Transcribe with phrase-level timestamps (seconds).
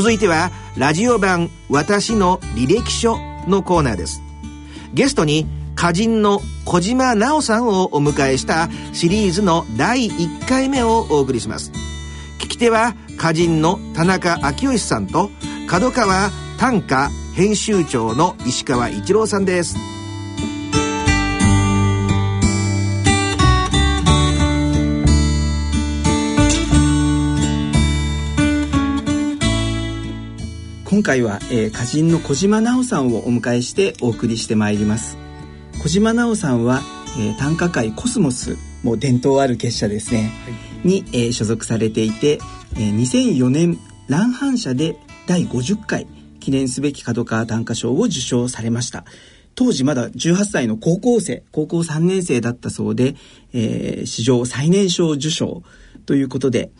[0.00, 4.22] 続いてはラジオ版私の履歴書のコーナーです。
[4.94, 11.70] ゲストに歌人の小島奈緒さんをお迎えしたシリーズの第1回目をお送りします。
[12.38, 15.28] 聞き手は歌人の田中昭義さんと
[15.68, 19.76] 角川短歌編集長の石川一郎さんです。
[31.00, 35.16] 今回は、えー、歌人の小島奈緒さんをお迎えしてお送りしてまいります。
[35.82, 36.82] 小島奈緒さんは、
[37.18, 40.50] えー、短歌界コスモスもう伝統ある結社ですね、は
[40.84, 42.38] い、に、えー、所属されていて、
[42.74, 43.78] えー、2004年
[44.08, 44.94] 乱反社で
[45.26, 46.06] 第50回
[46.38, 49.06] 記念すべき角川短歌賞を受賞されました。
[49.54, 53.14] 当時まだ18歳の高校生高校3年生だったそうで、
[53.54, 55.62] えー、史上最年少受賞
[56.04, 56.70] ということで、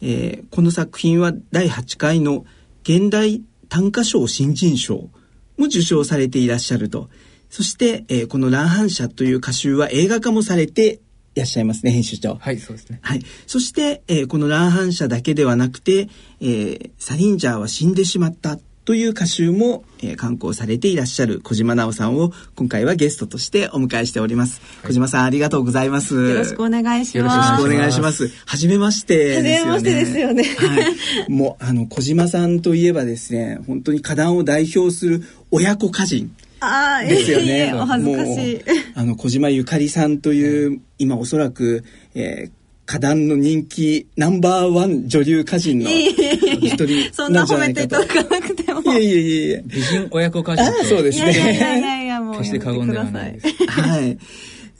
[0.00, 2.44] えー、この作品は第8回の
[2.84, 3.42] 現代
[3.74, 5.10] 短歌賞新人賞
[5.58, 7.10] も受賞されていらっしゃると。
[7.50, 11.00] そして、えー、この乱反射という歌集は映画化もされて
[11.34, 12.36] いらっしゃいますね、編集長。
[12.36, 13.00] はい、そうですね。
[13.02, 13.22] はい。
[13.48, 16.08] そして、えー、この乱反射だけではなくて、
[16.40, 24.60] えー、サリンジャーは死んでしまったという歌集も、えー、刊行されていらっしゃる小島奈緒さんを今回はゲストとしてお迎えしております。
[24.82, 26.14] はい、小島さんありがとうございます。
[26.14, 27.34] よろしくお願いします。
[27.38, 28.28] よろしくお願いします。
[28.44, 29.58] はじめましてね。
[29.58, 30.44] はじめましてですよね。
[30.44, 30.90] は
[31.28, 31.30] い。
[31.30, 36.34] もうあの小島さんといえばですね、本当に歌壇を代表する親子歌人。
[36.60, 37.72] ああ、ですよね。
[37.74, 38.60] お恥ずかしい。
[38.94, 42.50] あの小島ゆかりさんという今おそらく、えー、
[42.86, 48.53] 歌壇の人気ナンバーワン女流歌人の一人そんな褒めていただかなく
[48.94, 50.84] やいやいや美人親子歌人。
[50.84, 51.32] そうですね。
[51.32, 52.34] いやいやいやいや、もう。
[52.38, 53.66] 決して過言ではないです。
[53.66, 54.18] はい。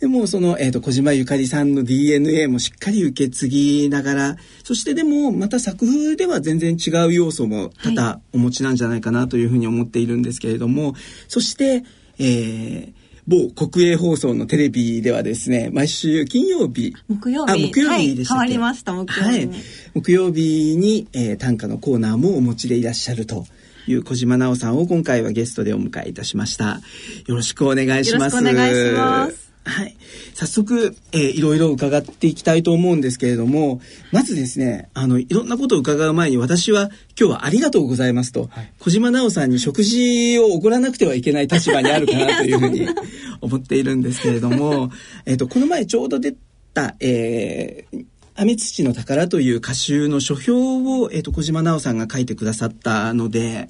[0.00, 10.94] でもその、えっ、ー、と、小島ゆかりさんの DNA もしっかり受け継ぎながら、そしてでもまた作風では全然違う要素も多々お持ちなんじゃないかなというふうに思っているんですけれども、
[11.28, 11.84] そして、
[12.18, 12.92] えー、
[13.26, 16.94] 某国営放送のテレビではですね、毎週金曜日。
[17.08, 17.52] 木曜日。
[17.52, 19.50] あ、木曜日でした、はい、変わりました、木曜日はい。
[19.94, 23.46] 木曜日に、えー、短歌のコーナーもお持ちでいらっしゃると。
[23.86, 26.80] いう小島奈緒さんを今回はゲストでお迎えいたしました。
[27.26, 28.36] よろしくお願いします。
[28.36, 29.44] よろしくお願いします。
[29.66, 29.96] はい。
[30.34, 33.80] 早速、えー、いろいろ伺っていきたいと思うんですけれども、
[34.12, 42.86] まずですね、あの、いろんなことを伺う前に私は今日はありがとうございますと、はい、小島奈緒さんに食事をおごらなくてはいけない立場にあるかなというふうに
[43.40, 44.90] 思っているんですけれども、
[45.24, 46.34] えっと、この前ちょうど出
[46.74, 48.04] た、えー、
[48.36, 53.68] 雨土の宝という歌集の書評を、えっ、と、小島奈緒さんが書いてくださったので、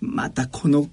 [0.00, 0.88] またこの、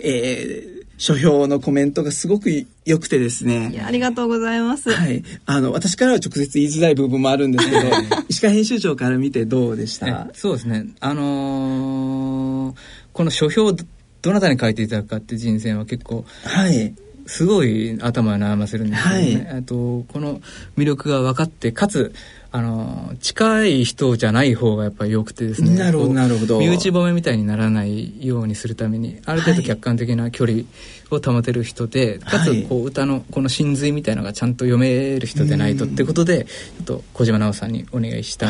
[0.00, 2.50] えー、書評のコメントがすごく
[2.84, 3.70] 良くてですね。
[3.72, 4.92] いや、ありがとうございます。
[4.92, 5.24] はい。
[5.46, 7.80] あの、私からは直接言いづらい部分もあるんですけど、
[8.28, 10.28] 石川編集長から見てどうでした？
[10.32, 10.86] そうですね。
[11.00, 12.76] あのー、
[13.12, 16.94] この書評、どなたに書いていただくかって人選は結構、はい。
[17.26, 19.50] すごい頭を悩ませるんですけどね。
[19.50, 20.40] はい、とこの
[20.76, 22.12] 魅力が分かって、かつ、
[22.56, 25.76] あの近い人じゃない方がやっぱり良くてですね。
[25.76, 26.60] なるほどなるほど。
[26.60, 30.62] 身内褒めみたいにならないようにするためにある程度客観的な距離
[31.10, 38.46] を保てる人で、はい、かつこう歌のこの真髄みたいのがちゃんと読める人でないとってことでちょっと小島奈緒さんにお願いした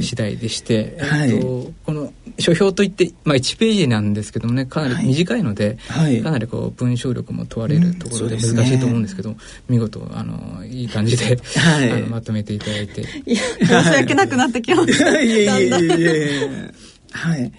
[0.00, 1.99] 次第でして、はい、えっと、この
[2.40, 9.36] 書評といって、まあ、1ページなんですけどもねかなり短いので、はい、かなりこう文章力も問われるところで難しいと思うんですけど、ね、
[9.68, 13.04] 見事あのいい感じで、 はい、あのまとめていただいて。
[13.04, 13.42] 申し
[13.90, 15.10] 訳なくなってきました。
[15.20, 16.48] いやいやいやいや
[17.12, 17.52] はい。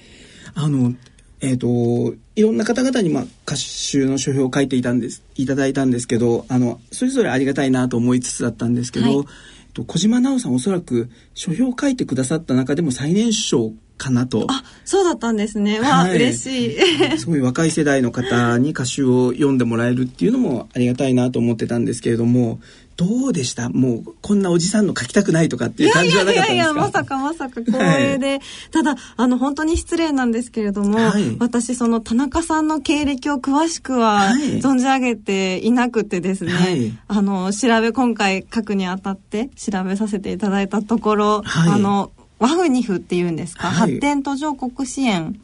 [0.53, 0.93] あの、
[1.41, 9.25] えっ、ー、と、いろんな方々に、まあ、歌集の書評を書いていたんです、いただいたんですけど、あの、それぞれありがたいなと思いつつだったんですけど、はい、
[9.73, 14.47] と小島奈緒さんおそらく書評を書いてくださった中でも最年少かなと。
[14.49, 15.79] あ、そうだったんですね。
[15.79, 17.17] わあ、はい、嬉しい。
[17.19, 22.59] すごい若い世代の方に歌集を読んでもらえるっていうのもありがたいなと思ってたんですけれども、
[22.97, 23.69] どうでした？
[23.69, 26.53] もうこんなおじさんの書きたくないとかっていう感じはなかったんですか？
[26.53, 28.39] いやいやまさかまさか光栄で、はい、
[28.71, 34.31] ただあの本当に失礼なんですけれども、はい、私その田中さんの経歴を詳しくは
[34.61, 42.11] 存じ上げていなくてですね、はい、あの調べ今回書くにあたって調べさせていただいたところ、あの
[42.41, 45.39] ワフニフっていうんですか、はい、発展途上国支援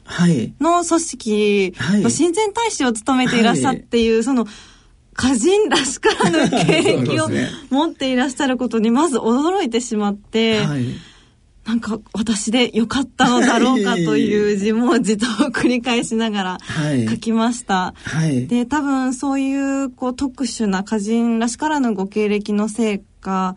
[0.59, 4.47] の組織の親善大使を務めていらっしゃっていう、その
[5.13, 7.27] 歌人らしからぬ経歴を
[7.69, 10.85] 持っていらっしゃることにまず驚いてしまって、はい、
[11.65, 16.57] なんか私でよかったのだろうかという自問自答を繰り返しながら
[17.09, 17.93] 書きました。
[17.95, 23.55] はい、で多分そういうこう特殊な歌人らしからぬご経歴のせいか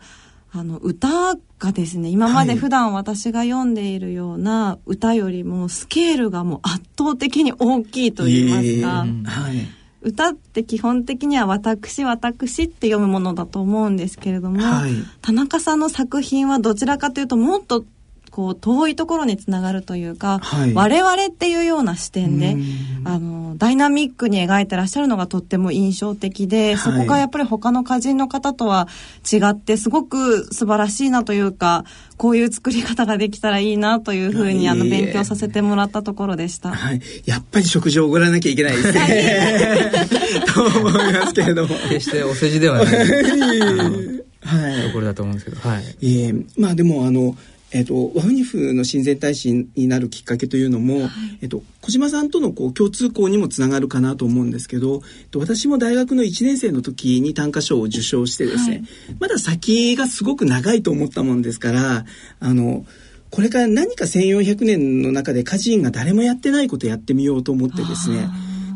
[0.51, 9.67] あの歌がですね今まで普段私が読んでいるような歌よりもスケールがもう圧倒的に大きいと言いますか、はい、
[10.01, 14.91] 歌って基本的には私私って読むものだと思うんですけれども、はい、
[15.21, 17.85] 田中さんの作品はどちらかというともっと
[18.31, 22.55] こう遠いところにつながるというか、はい、我々っていうような視点で
[23.03, 28.87] あのダイナミックに描いてらっしゃるのがとっても印象的で、はい、そこがやっぱり他の歌人の方とは
[29.31, 31.83] 違ってすごく素晴らしいなというか
[32.15, 36.69] こういう作り方ができたらいいなというふうにあの勉強させてもらったところでした。
[36.69, 39.91] はい、やっぱり食事をおごらなきゃいけないですね。
[40.53, 41.75] と思いますけれども。
[41.89, 42.85] 決してお世辞ではない。
[42.85, 45.67] はい、ところだと思うんですけど。
[45.67, 45.83] はい。
[46.03, 47.35] ええまあでもあの
[47.73, 51.09] えっと、ワフニフの親善大使になるきっかけというのも、はい、
[51.43, 58.85] えっと、小島さんとのこう共通項にもつながるかなと思うんですけど、えっと、私も大学の1年生の時に短歌賞を受賞してですね、はい、
[59.19, 62.05] まだ先がすごく長いと思ったもんですから
[62.41, 62.85] あの
[63.29, 68.27] これから何か1400年の中で歌人が誰もやってないことやってみようと思ってですね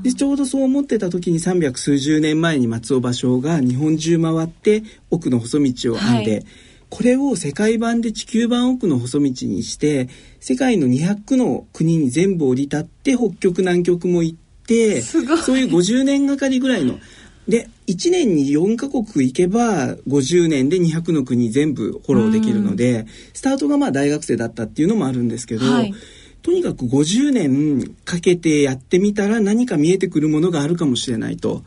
[0.03, 6.45] でちょうどそう思ってた時に300数十年前に松尾芭蕉が日本中回って奥の細道を編んで、はい
[6.89, 10.09] これを世界版で地球版奥の細道にして
[10.39, 14.37] 世界の200の国に全部降り立って北極南極も行っ
[14.67, 15.21] てそう
[15.57, 16.99] いう50年がかりぐらいの。
[17.47, 25.93] で1年に4カ国行けば50年で200の国全部フォローできるのでスタートがまあ大学生だったっていうのもあるんですけど、はい、
[26.41, 31.63] とにかく50年かけてやってみたら何か見えてくるものがあるかもしれないと。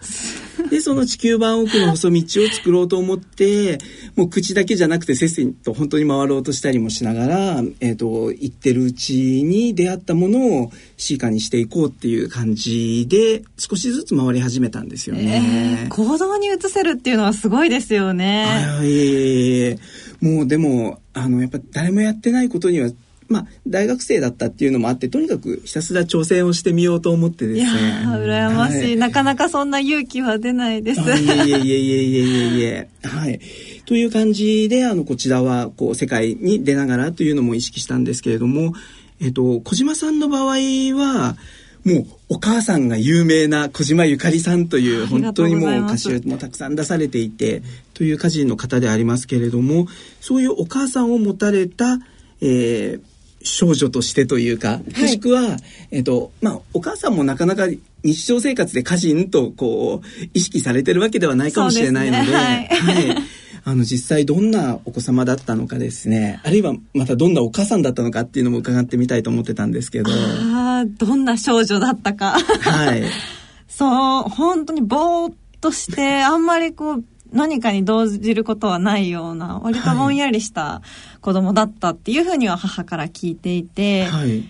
[0.70, 3.78] で、その地球版奥の細道を作ろうと思って、
[4.16, 15.84] もう口だけじゃなくてせっせと本当に回ろうとしたりもしながら、えっ、ー、と、行ってるうちに出会ったものをシーカにしていこうっていう感じで、少しずつ回り始めたんですよね。
[15.84, 18.44] えー、行動に移せるっていうのはすごいですよね。
[18.44, 19.78] はい、
[20.24, 22.90] もうでも、あの、やっぱ誰もやってないことには
[23.28, 27.80] まあ、大学生だったっていうのもあってとにかくひたすら挑戦をしてみようと思ってですね。
[27.80, 31.00] いや羨ましい、はい、なかなかそんな勇気は出ないです。
[31.00, 32.88] いえいえいえいえいえいえいえ。
[33.02, 33.40] はい。
[33.84, 38.72] という感じであのこちらはこう世界に出ながらというのも意識したんですけれども、
[39.20, 40.56] えっと、小島さんの場合
[40.94, 41.36] は
[41.84, 47.62] もうお母さんが有名な小島ゆかりさんという本当にもう歌手もたくさん出されていて
[47.94, 49.86] という歌人の方でありますけれども
[50.20, 51.98] そういうお母さんを持たれた、
[52.42, 53.00] えー、
[53.42, 55.56] 少女としてというか、もしくは、
[55.90, 57.68] えっ、と、まあ、お母さんもなかなか
[58.02, 63.22] 日常生活で歌人とこう、意識されてるわけではないかもしれないので、でね、はい、はい。
[63.64, 70.10] あの、実際どんなお子様だったのかですね、あるいはまたどんなお母さんだったのかっていうのも伺ってみたいと思ってたんですけど。
[70.10, 72.38] ああ、どんな少女だったか。
[72.38, 73.04] はい。
[73.68, 73.86] そ
[74.20, 80.82] う、本当にぼーっとして、あんまりこう、何かに動じることはないような割とぼんやりした
[81.20, 84.44] 子供だったっていうふうには母から聞いていて、はい、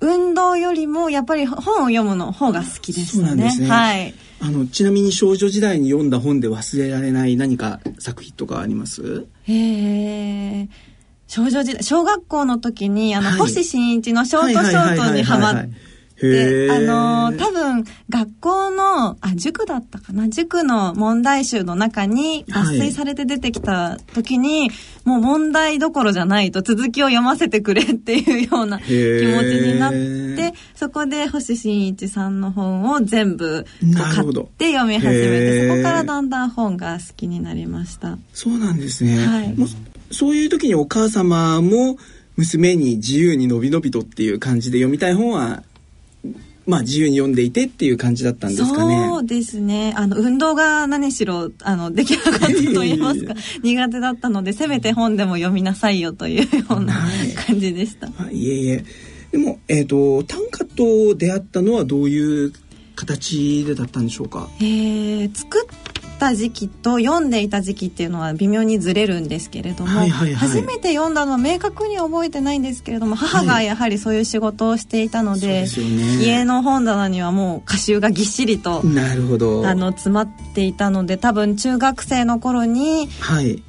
[0.00, 3.34] 運動よりもやっぱり本を読むの方が好きですね。
[3.34, 4.14] ねはい。
[4.40, 9.26] あのちなみに少女時代に読んだ本で忘れられない何か作品とかあります？
[9.44, 10.68] へえ。
[11.26, 15.70] 少女時代小学校の時にあの、はい、星新一のショートショートにハマって
[16.20, 20.28] で、あのー、多分、学校の、あ、塾だったかな？
[20.28, 24.70] 塾の問題集の中に抜粋されて出てきた時に、はい、
[25.04, 38.16] もう問題どころじゃないと続きを読ませてくれっていうような気持ちになって、そこで星新一さんの本を全部買って読み始めて、そこからだんだん本が好きになりました。
[38.32, 39.18] そうなんですね。
[39.18, 39.54] はい。
[40.12, 41.98] そういう時にお母様も、
[42.36, 45.62] 娘に自由にのびのびとっていう感じで読みたい本は
[46.66, 49.06] まあ自由に読んでいてっていう感じだったんですかね。
[49.08, 49.94] そうですね。
[49.96, 56.94] あの運動が何しろあのできなかったと言いますか苦手だったのでせめて本でも読みなさいよというような
[57.46, 58.08] 感じでした。
[58.08, 58.84] はい、いえいえ。
[59.32, 62.52] でもえっ、ー、と短歌と出会ったのはどういう
[62.96, 64.48] 形でだったんでしょうか？
[64.58, 65.85] えー、作っ
[66.18, 79.66] た時期と読んでいた時期っていうのは微妙にずれるんですけれども、はいはいはい、初めて読んだのは明確に覚えてないんですけれども母がやはりそういう仕事をしていたのではいでね、家の本棚にはもう歌集がぎっしりとなるほど。
[79.66, 83.62] あの詰まっていたので多分中学生の頃に、はい、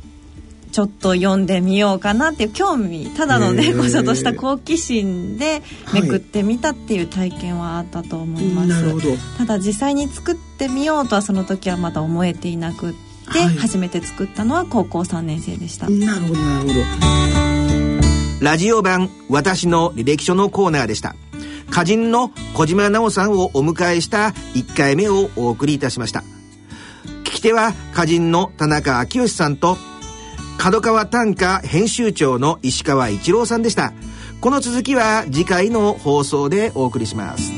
[0.71, 5.61] ちょっと読んでみようかなっていう興味ただのねこそとした好奇心で
[5.93, 12.93] めくってみたっていう体験はあったと思います、はい、ただ実際に作ってみようとはその時はまだ思えていなくっ
[13.33, 15.89] て、はい、初めて作ったのは高校3年生でした。
[15.89, 16.73] なるほどなるほど。
[18.39, 21.15] ラジオ版私の履歴書のコーナーでした。
[21.69, 26.23] 歌人の小島奈緒さんをお迎えした1回目をお送りいたしました。
[27.23, 29.77] 聞き手は歌人の田中昭義さんと
[30.57, 33.93] 角川短歌編集長の石川一郎さんでした。
[34.41, 37.56] この続きは次回の放送でお送りします。